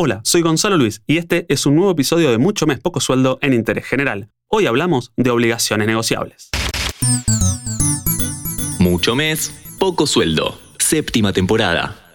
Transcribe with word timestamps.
Hola, 0.00 0.20
soy 0.22 0.42
Gonzalo 0.42 0.76
Luis 0.76 1.02
y 1.08 1.16
este 1.16 1.44
es 1.48 1.66
un 1.66 1.74
nuevo 1.74 1.90
episodio 1.90 2.30
de 2.30 2.38
Mucho 2.38 2.68
Mes 2.68 2.78
Poco 2.78 3.00
Sueldo 3.00 3.40
en 3.42 3.52
Interés 3.52 3.84
General. 3.84 4.30
Hoy 4.46 4.66
hablamos 4.66 5.10
de 5.16 5.28
obligaciones 5.30 5.88
negociables. 5.88 6.50
Mucho 8.78 9.16
mes, 9.16 9.52
poco 9.80 10.06
sueldo. 10.06 10.56
Séptima 10.78 11.32
temporada. 11.32 12.07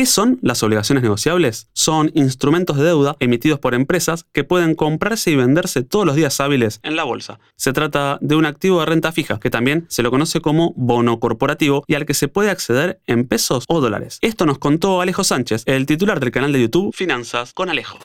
¿Qué 0.00 0.06
son 0.06 0.38
las 0.40 0.62
obligaciones 0.62 1.02
negociables? 1.02 1.68
Son 1.74 2.10
instrumentos 2.14 2.78
de 2.78 2.84
deuda 2.84 3.16
emitidos 3.20 3.58
por 3.58 3.74
empresas 3.74 4.24
que 4.32 4.44
pueden 4.44 4.74
comprarse 4.74 5.30
y 5.30 5.36
venderse 5.36 5.82
todos 5.82 6.06
los 6.06 6.16
días 6.16 6.40
hábiles 6.40 6.80
en 6.82 6.96
la 6.96 7.04
bolsa. 7.04 7.38
Se 7.56 7.74
trata 7.74 8.16
de 8.22 8.34
un 8.34 8.46
activo 8.46 8.80
de 8.80 8.86
renta 8.86 9.12
fija, 9.12 9.38
que 9.38 9.50
también 9.50 9.84
se 9.90 10.02
lo 10.02 10.10
conoce 10.10 10.40
como 10.40 10.72
bono 10.74 11.20
corporativo 11.20 11.84
y 11.86 11.96
al 11.96 12.06
que 12.06 12.14
se 12.14 12.28
puede 12.28 12.48
acceder 12.48 13.02
en 13.06 13.28
pesos 13.28 13.66
o 13.68 13.82
dólares. 13.82 14.16
Esto 14.22 14.46
nos 14.46 14.56
contó 14.56 15.02
Alejo 15.02 15.22
Sánchez, 15.22 15.64
el 15.66 15.84
titular 15.84 16.18
del 16.18 16.30
canal 16.30 16.54
de 16.54 16.62
YouTube 16.62 16.94
Finanzas 16.94 17.52
con 17.52 17.68
Alejo. 17.68 17.98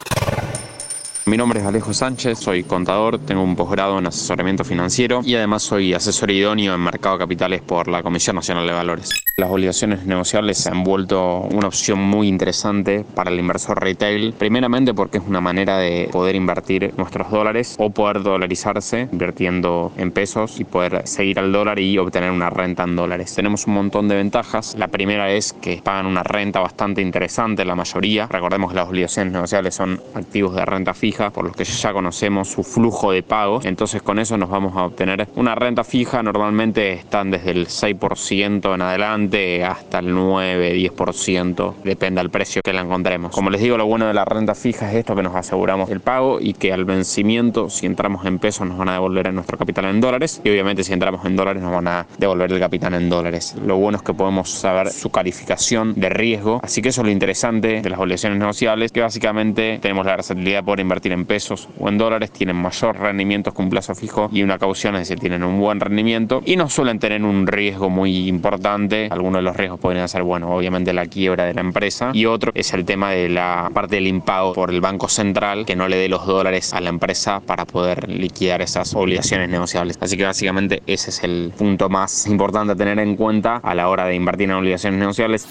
Mi 1.28 1.38
nombre 1.38 1.60
es 1.60 1.66
Alejo 1.66 1.92
Sánchez, 1.92 2.38
soy 2.38 2.62
contador, 2.62 3.18
tengo 3.18 3.42
un 3.42 3.56
posgrado 3.56 3.98
en 3.98 4.06
asesoramiento 4.06 4.64
financiero 4.64 5.22
y 5.26 5.34
además 5.34 5.64
soy 5.64 5.92
asesor 5.92 6.30
idóneo 6.30 6.76
en 6.76 6.82
mercado 6.82 7.16
de 7.16 7.24
capitales 7.24 7.62
por 7.64 7.88
la 7.88 8.04
Comisión 8.04 8.36
Nacional 8.36 8.68
de 8.68 8.74
Valores. 8.74 9.10
Las 9.36 9.50
obligaciones 9.50 10.06
negociables 10.06 10.60
se 10.60 10.70
han 10.70 10.84
vuelto 10.84 11.40
una 11.40 11.68
opción 11.68 12.00
muy 12.00 12.28
interesante 12.28 13.04
para 13.16 13.32
el 13.32 13.40
inversor 13.40 13.82
retail, 13.82 14.34
primeramente 14.34 14.94
porque 14.94 15.18
es 15.18 15.24
una 15.28 15.42
manera 15.42 15.80
de 15.80 16.10
poder 16.12 16.36
invertir 16.36 16.94
nuestros 16.96 17.32
dólares 17.32 17.76
o 17.80 17.90
poder 17.90 18.22
dolarizarse 18.22 19.10
invirtiendo 19.12 19.94
en 19.98 20.12
pesos 20.12 20.60
y 20.60 20.64
poder 20.64 21.08
seguir 21.08 21.40
al 21.40 21.52
dólar 21.52 21.80
y 21.80 21.98
obtener 21.98 22.30
una 22.30 22.52
renta 22.52 22.84
en 22.84 22.96
dólares. 22.96 23.34
Tenemos 23.34 23.66
un 23.66 23.74
montón 23.74 24.08
de 24.08 24.16
ventajas. 24.16 24.76
La 24.78 24.90
primera 24.90 25.32
es 25.32 25.54
que 25.54 25.82
pagan 25.84 26.06
una 26.06 26.22
renta 26.22 26.60
bastante 26.60 27.02
interesante, 27.02 27.66
la 27.66 27.74
mayoría. 27.74 28.28
Recordemos 28.28 28.70
que 28.70 28.76
las 28.76 28.88
obligaciones 28.88 29.34
negociables 29.34 29.74
son 29.74 30.00
activos 30.14 30.54
de 30.54 30.64
renta 30.66 30.94
fija 30.94 31.15
por 31.16 31.46
los 31.46 31.56
que 31.56 31.64
ya 31.64 31.94
conocemos 31.94 32.50
su 32.50 32.64
flujo 32.64 33.12
de 33.12 33.24
pago. 33.24 33.62
Entonces 33.64 34.02
con 34.02 34.20
eso 34.20 34.38
nos 34.38 34.50
vamos 34.50 34.76
a 34.76 34.84
obtener 34.84 35.28
una 35.36 35.56
renta 35.56 35.84
fija. 35.84 36.22
Normalmente 36.22 36.94
están 36.94 37.32
desde 37.32 37.52
el 37.52 37.68
6% 37.68 38.76
en 38.76 38.82
adelante 38.82 39.64
hasta 39.64 40.00
el 40.00 40.14
9-10%. 40.14 41.76
Depende 41.84 42.22
del 42.22 42.30
precio 42.30 42.62
que 42.64 42.74
la 42.74 42.82
encontremos. 42.82 43.32
Como 43.32 43.50
les 43.50 43.62
digo, 43.62 43.78
lo 43.78 43.86
bueno 43.86 44.08
de 44.08 44.14
la 44.14 44.26
renta 44.26 44.56
fija 44.56 44.90
es 44.92 44.98
esto 44.98 45.16
que 45.16 45.24
nos 45.24 45.36
aseguramos 45.36 45.90
el 45.90 46.02
pago 46.02 46.40
y 46.40 46.54
que 46.54 46.74
al 46.74 46.86
vencimiento, 46.86 47.70
si 47.70 47.86
entramos 47.86 48.26
en 48.26 48.40
pesos, 48.40 48.68
nos 48.68 48.78
van 48.78 48.90
a 48.90 48.94
devolver 48.94 49.34
nuestro 49.34 49.58
capital 49.58 49.86
en 49.86 50.02
dólares. 50.02 50.42
Y 50.44 50.50
obviamente 50.50 50.84
si 50.84 50.94
entramos 50.94 51.26
en 51.26 51.36
dólares, 51.36 51.62
nos 51.62 51.72
van 51.72 51.88
a 51.88 52.06
devolver 52.18 52.52
el 52.52 52.60
capital 52.60 52.94
en 52.94 53.10
dólares. 53.10 53.56
Lo 53.66 53.78
bueno 53.78 53.98
es 53.98 54.04
que 54.04 54.14
podemos 54.14 54.50
saber 54.50 54.90
su 54.90 55.10
calificación 55.10 55.94
de 55.96 56.10
riesgo. 56.10 56.60
Así 56.64 56.82
que 56.82 56.90
eso 56.90 57.02
es 57.02 57.06
lo 57.06 57.12
interesante 57.12 57.82
de 57.82 57.90
las 57.90 58.00
obligaciones 58.00 58.38
negociables, 58.40 58.92
que 58.92 59.02
básicamente 59.02 59.80
tenemos 59.82 60.06
la 60.06 60.16
versatilidad 60.16 60.64
poder 60.64 60.82
invertir 60.82 61.05
en 61.12 61.26
pesos 61.26 61.70
o 61.80 61.90
en 61.90 61.98
dólares, 61.98 62.32
tienen 62.32 62.56
mayor 62.56 62.98
rendimiento 62.98 63.54
con 63.54 63.70
plazo 63.70 63.96
fijo 63.96 64.30
y 64.32 64.44
una 64.44 64.58
caución, 64.58 64.96
es 64.96 65.02
decir, 65.02 65.20
tienen 65.20 65.44
un 65.44 65.60
buen 65.60 65.80
rendimiento 65.80 66.42
y 66.46 66.56
no 66.56 66.70
suelen 66.70 67.00
tener 67.00 67.24
un 67.24 67.48
riesgo 67.48 67.90
muy 67.90 68.28
importante. 68.28 69.08
Algunos 69.12 69.40
de 69.40 69.44
los 69.44 69.56
riesgos 69.56 69.80
podrían 69.80 70.08
ser, 70.08 70.24
bueno, 70.24 70.56
obviamente 70.56 70.94
la 70.94 71.06
quiebra 71.06 71.46
de 71.46 71.54
la 71.54 71.62
empresa 71.62 72.12
y 72.14 72.26
otro 72.26 72.52
es 72.56 72.74
el 72.74 72.86
tema 72.86 73.12
de 73.12 73.30
la 73.30 73.70
parte 73.74 73.96
del 73.96 74.08
impago 74.08 74.54
por 74.54 74.72
el 74.72 74.82
Banco 74.82 75.08
Central 75.08 75.66
que 75.66 75.76
no 75.76 75.88
le 75.88 75.98
dé 75.98 76.10
los 76.10 76.26
dólares 76.26 76.74
a 76.74 76.82
la 76.82 76.90
empresa 76.90 77.40
para 77.40 77.66
poder 77.66 78.10
liquidar 78.10 78.62
esas 78.62 78.94
obligaciones 78.96 79.50
negociables. 79.50 79.98
Así 80.00 80.18
que 80.18 80.26
básicamente 80.26 80.82
ese 80.88 81.10
es 81.10 81.24
el 81.24 81.54
punto 81.58 81.90
más 81.90 82.28
importante 82.28 82.74
a 82.74 82.76
tener 82.76 83.00
en 83.00 83.16
cuenta 83.16 83.58
a 83.58 83.76
la 83.76 83.90
hora 83.90 84.06
de 84.06 84.16
invertir 84.16 84.50
en 84.50 84.56
obligaciones 84.56 85.00
negociables. 85.00 85.48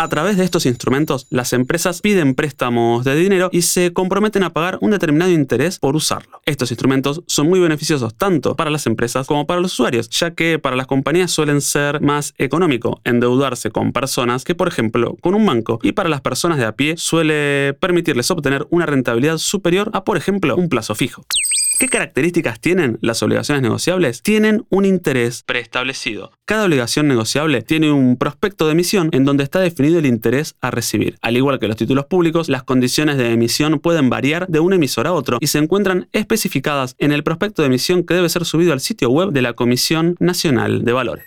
A 0.00 0.08
través 0.08 0.36
de 0.36 0.44
estos 0.44 0.64
instrumentos, 0.64 1.26
las 1.28 1.52
empresas 1.52 2.00
piden 2.00 2.36
préstamos 2.36 3.04
de 3.04 3.16
dinero 3.16 3.48
y 3.50 3.62
se 3.62 3.92
comprometen 3.92 4.44
a 4.44 4.50
pagar 4.50 4.78
un 4.80 4.92
determinado 4.92 5.32
interés 5.32 5.80
por 5.80 5.96
usarlo. 5.96 6.40
Estos 6.46 6.70
instrumentos 6.70 7.24
son 7.26 7.48
muy 7.48 7.58
beneficiosos 7.58 8.14
tanto 8.14 8.54
para 8.54 8.70
las 8.70 8.86
empresas 8.86 9.26
como 9.26 9.48
para 9.48 9.60
los 9.60 9.72
usuarios, 9.72 10.08
ya 10.10 10.30
que 10.30 10.60
para 10.60 10.76
las 10.76 10.86
compañías 10.86 11.32
suelen 11.32 11.60
ser 11.60 12.00
más 12.00 12.32
económico 12.38 13.00
endeudarse 13.02 13.72
con 13.72 13.90
personas 13.90 14.44
que, 14.44 14.54
por 14.54 14.68
ejemplo, 14.68 15.16
con 15.20 15.34
un 15.34 15.44
banco, 15.44 15.80
y 15.82 15.90
para 15.90 16.08
las 16.08 16.20
personas 16.20 16.58
de 16.58 16.66
a 16.66 16.76
pie 16.76 16.96
suele 16.96 17.74
permitirles 17.80 18.30
obtener 18.30 18.68
una 18.70 18.86
rentabilidad 18.86 19.38
superior 19.38 19.90
a, 19.94 20.04
por 20.04 20.16
ejemplo, 20.16 20.54
un 20.54 20.68
plazo 20.68 20.94
fijo. 20.94 21.24
¿Qué 21.78 21.88
características 21.88 22.58
tienen 22.58 22.98
las 23.02 23.22
obligaciones 23.22 23.62
negociables? 23.62 24.20
Tienen 24.22 24.66
un 24.68 24.84
interés 24.84 25.44
preestablecido. 25.44 26.32
Cada 26.44 26.64
obligación 26.64 27.06
negociable 27.06 27.62
tiene 27.62 27.92
un 27.92 28.16
prospecto 28.16 28.66
de 28.66 28.72
emisión 28.72 29.10
en 29.12 29.24
donde 29.24 29.44
está 29.44 29.60
definido 29.60 30.00
el 30.00 30.06
interés 30.06 30.56
a 30.60 30.72
recibir. 30.72 31.18
Al 31.22 31.36
igual 31.36 31.60
que 31.60 31.68
los 31.68 31.76
títulos 31.76 32.06
públicos, 32.06 32.48
las 32.48 32.64
condiciones 32.64 33.16
de 33.16 33.30
emisión 33.30 33.78
pueden 33.78 34.10
variar 34.10 34.48
de 34.48 34.58
un 34.58 34.72
emisor 34.72 35.06
a 35.06 35.12
otro 35.12 35.38
y 35.40 35.46
se 35.46 35.58
encuentran 35.58 36.08
especificadas 36.10 36.96
en 36.98 37.12
el 37.12 37.22
prospecto 37.22 37.62
de 37.62 37.66
emisión 37.66 38.02
que 38.02 38.14
debe 38.14 38.28
ser 38.28 38.44
subido 38.44 38.72
al 38.72 38.80
sitio 38.80 39.10
web 39.10 39.30
de 39.30 39.42
la 39.42 39.52
Comisión 39.52 40.16
Nacional 40.18 40.84
de 40.84 40.92
Valores 40.92 41.26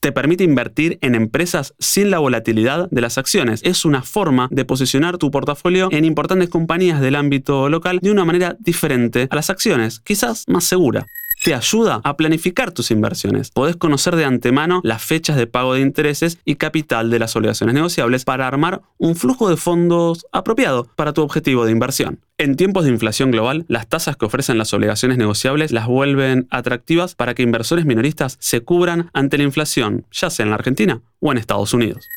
te 0.00 0.12
permite 0.12 0.44
invertir 0.44 0.98
en 1.02 1.14
empresas 1.14 1.74
sin 1.78 2.10
la 2.10 2.18
volatilidad 2.18 2.88
de 2.90 3.00
las 3.00 3.18
acciones. 3.18 3.60
Es 3.64 3.84
una 3.84 4.02
forma 4.02 4.48
de 4.50 4.64
posicionar 4.64 5.18
tu 5.18 5.30
portafolio 5.30 5.88
en 5.90 6.04
importantes 6.04 6.48
compañías 6.48 7.00
del 7.00 7.16
ámbito 7.16 7.68
local 7.68 7.98
de 8.02 8.10
una 8.10 8.24
manera 8.24 8.56
diferente 8.60 9.28
a 9.30 9.36
las 9.36 9.50
acciones, 9.50 10.00
quizás 10.00 10.44
más 10.48 10.64
segura 10.64 11.06
te 11.42 11.54
ayuda 11.54 12.00
a 12.04 12.16
planificar 12.16 12.72
tus 12.72 12.90
inversiones. 12.90 13.50
Podés 13.50 13.76
conocer 13.76 14.16
de 14.16 14.24
antemano 14.24 14.80
las 14.82 15.02
fechas 15.02 15.36
de 15.36 15.46
pago 15.46 15.74
de 15.74 15.80
intereses 15.80 16.38
y 16.44 16.56
capital 16.56 17.10
de 17.10 17.18
las 17.18 17.36
obligaciones 17.36 17.74
negociables 17.74 18.24
para 18.24 18.46
armar 18.46 18.82
un 18.98 19.14
flujo 19.14 19.48
de 19.48 19.56
fondos 19.56 20.26
apropiado 20.32 20.84
para 20.96 21.12
tu 21.12 21.22
objetivo 21.22 21.64
de 21.64 21.72
inversión. 21.72 22.20
En 22.40 22.54
tiempos 22.54 22.84
de 22.84 22.90
inflación 22.90 23.32
global, 23.32 23.64
las 23.66 23.88
tasas 23.88 24.16
que 24.16 24.24
ofrecen 24.24 24.58
las 24.58 24.72
obligaciones 24.72 25.18
negociables 25.18 25.72
las 25.72 25.88
vuelven 25.88 26.46
atractivas 26.50 27.16
para 27.16 27.34
que 27.34 27.42
inversores 27.42 27.84
minoristas 27.84 28.36
se 28.38 28.60
cubran 28.60 29.10
ante 29.12 29.38
la 29.38 29.42
inflación, 29.42 30.06
ya 30.12 30.30
sea 30.30 30.44
en 30.44 30.50
la 30.50 30.54
Argentina 30.54 31.02
o 31.18 31.32
en 31.32 31.38
Estados 31.38 31.74
Unidos. 31.74 32.08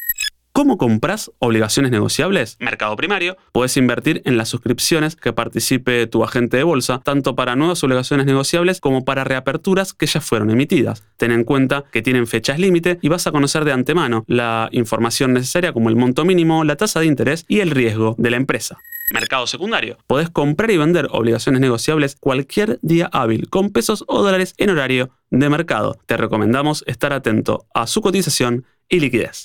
¿Cómo 0.52 0.78
compras 0.78 1.32
obligaciones 1.40 1.92
negociables? 1.92 2.58
Mercado 2.60 2.96
primario. 2.98 3.36
Puedes 3.52 3.78
invertir 3.78 4.22
en 4.26 4.38
las 4.38 4.50
suscripciones 4.50 5.16
que 5.16 5.34
participe 5.34 6.06
tu 6.06 6.24
agente 6.24 6.58
de 6.58 6.64
bolsa, 6.64 7.02
tanto 7.04 7.36
para 7.36 7.56
nuevas 7.56 7.84
obligaciones 7.84 8.28
negociables 8.28 8.80
como 8.80 9.04
para 9.04 9.24
reaperturas 9.24 9.94
que 9.94 10.06
ya 10.06 10.22
fueron 10.22 10.52
emitidas. 10.52 11.04
Ten 11.18 11.32
en 11.32 11.46
cuenta 11.46 11.86
que 11.92 12.04
tienen 12.04 12.28
fechas 12.28 12.60
límite 12.60 13.00
y 13.02 13.10
vas 13.10 13.26
a 13.26 13.32
conocer 13.32 13.66
de 13.66 13.72
antemano 13.72 14.24
la 14.28 14.70
información 14.72 15.34
necesaria 15.34 15.74
como 15.74 15.90
el 15.90 15.96
monto 15.96 16.26
mínimo, 16.26 16.64
la 16.64 16.76
tasa 16.76 17.00
de 17.00 17.08
interés 17.08 17.44
y 17.48 17.62
el 17.62 17.72
riesgo 17.72 18.14
de 18.20 18.30
la 18.30 18.38
empresa. 18.38 18.78
Mercado 19.12 19.48
secundario. 19.48 19.98
Podés 20.08 20.30
comprar 20.30 20.72
y 20.72 20.78
vender 20.78 21.08
obligaciones 21.12 21.62
negociables 21.62 22.16
cualquier 22.20 22.80
día 22.82 23.10
hábil 23.12 23.50
con 23.50 23.70
pesos 23.70 24.04
o 24.08 24.22
dólares 24.22 24.54
en 24.58 24.70
horario 24.70 25.10
de 25.30 25.50
mercado. 25.50 25.98
Te 26.06 26.18
recomendamos 26.18 26.84
estar 26.88 27.14
atento 27.14 27.66
a 27.74 27.88
su 27.88 28.02
cotización 28.02 28.66
y 28.90 29.00
liquidez. 29.00 29.44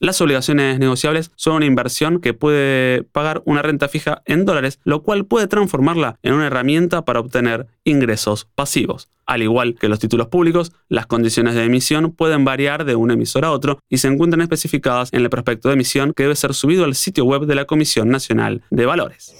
Las 0.00 0.20
obligaciones 0.20 0.78
negociables 0.78 1.30
son 1.36 1.54
una 1.54 1.66
inversión 1.66 2.20
que 2.20 2.34
puede 2.34 3.04
pagar 3.04 3.42
una 3.46 3.62
renta 3.62 3.88
fija 3.88 4.22
en 4.26 4.44
dólares, 4.44 4.80
lo 4.84 5.02
cual 5.02 5.24
puede 5.24 5.46
transformarla 5.46 6.18
en 6.22 6.34
una 6.34 6.48
herramienta 6.48 7.04
para 7.04 7.20
obtener 7.20 7.68
ingresos 7.84 8.48
pasivos. 8.54 9.08
Al 9.26 9.42
igual 9.42 9.76
que 9.80 9.88
los 9.88 10.00
títulos 10.00 10.28
públicos, 10.28 10.72
las 10.88 11.06
condiciones 11.06 11.54
de 11.54 11.64
emisión 11.64 12.12
pueden 12.12 12.44
variar 12.44 12.84
de 12.84 12.96
un 12.96 13.10
emisor 13.10 13.44
a 13.44 13.52
otro 13.52 13.78
y 13.88 13.98
se 13.98 14.08
encuentran 14.08 14.42
especificadas 14.42 15.10
en 15.12 15.22
el 15.22 15.30
prospecto 15.30 15.68
de 15.68 15.74
emisión 15.74 16.12
que 16.12 16.24
debe 16.24 16.36
ser 16.36 16.52
subido 16.54 16.84
al 16.84 16.94
sitio 16.94 17.24
web 17.24 17.46
de 17.46 17.54
la 17.54 17.64
Comisión 17.64 18.08
Nacional 18.08 18.62
de 18.70 18.86
Valores. 18.86 19.34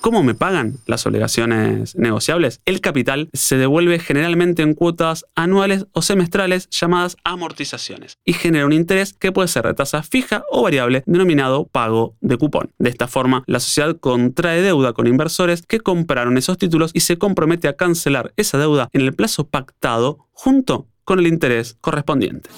¿Cómo 0.00 0.22
me 0.22 0.34
pagan 0.34 0.78
las 0.86 1.04
obligaciones 1.04 1.94
negociables? 1.94 2.62
El 2.64 2.80
capital 2.80 3.28
se 3.34 3.58
devuelve 3.58 3.98
generalmente 3.98 4.62
en 4.62 4.72
cuotas 4.72 5.26
anuales 5.34 5.86
o 5.92 6.00
semestrales 6.00 6.70
llamadas 6.70 7.18
amortizaciones 7.22 8.16
y 8.24 8.32
genera 8.32 8.64
un 8.64 8.72
interés 8.72 9.12
que 9.12 9.30
puede 9.30 9.48
ser 9.48 9.66
de 9.66 9.74
tasa 9.74 10.02
fija 10.02 10.42
o 10.50 10.62
variable 10.62 11.02
denominado 11.04 11.66
pago 11.66 12.14
de 12.22 12.38
cupón. 12.38 12.70
De 12.78 12.88
esta 12.88 13.08
forma, 13.08 13.44
la 13.46 13.60
sociedad 13.60 13.94
contrae 14.00 14.62
deuda 14.62 14.94
con 14.94 15.06
inversores 15.06 15.66
que 15.66 15.80
compraron 15.80 16.38
esos 16.38 16.56
títulos 16.56 16.92
y 16.94 17.00
se 17.00 17.18
compromete 17.18 17.68
a 17.68 17.76
cancelar 17.76 18.32
esa 18.38 18.56
deuda 18.56 18.88
en 18.94 19.02
el 19.02 19.12
plazo 19.12 19.48
pactado 19.48 20.26
junto 20.32 20.86
con 21.04 21.18
el 21.18 21.26
interés 21.26 21.76
correspondiente. 21.82 22.48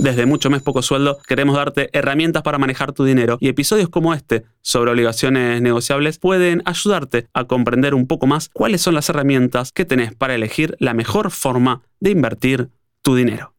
Desde 0.00 0.24
mucho 0.24 0.48
mes 0.48 0.62
poco 0.62 0.80
sueldo 0.80 1.18
queremos 1.28 1.56
darte 1.56 1.90
herramientas 1.92 2.42
para 2.42 2.56
manejar 2.56 2.92
tu 2.92 3.04
dinero 3.04 3.36
y 3.38 3.48
episodios 3.48 3.90
como 3.90 4.14
este 4.14 4.44
sobre 4.62 4.90
obligaciones 4.90 5.60
negociables 5.60 6.18
pueden 6.18 6.62
ayudarte 6.64 7.26
a 7.34 7.44
comprender 7.44 7.94
un 7.94 8.06
poco 8.06 8.26
más 8.26 8.48
cuáles 8.48 8.80
son 8.80 8.94
las 8.94 9.10
herramientas 9.10 9.72
que 9.72 9.84
tenés 9.84 10.14
para 10.14 10.34
elegir 10.34 10.74
la 10.78 10.94
mejor 10.94 11.30
forma 11.30 11.82
de 12.00 12.12
invertir 12.12 12.70
tu 13.02 13.14
dinero. 13.14 13.52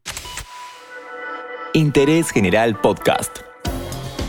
Interés 1.74 2.32
General 2.32 2.76
Podcast. 2.82 3.42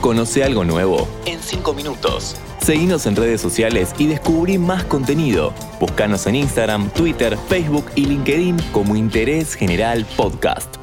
Conoce 0.02 0.44
algo 0.44 0.64
nuevo 0.64 1.08
en 1.24 1.40
5 1.40 1.72
minutos. 1.72 2.36
Seguinos 2.58 3.06
en 3.06 3.16
redes 3.16 3.40
sociales 3.40 3.94
y 3.96 4.06
descubrí 4.06 4.58
más 4.58 4.84
contenido. 4.84 5.54
Búscanos 5.80 6.26
en 6.26 6.34
Instagram, 6.34 6.90
Twitter, 6.90 7.38
Facebook 7.48 7.86
y 7.94 8.04
LinkedIn 8.04 8.58
como 8.70 8.96
Interés 8.96 9.54
General 9.54 10.04
Podcast. 10.14 10.81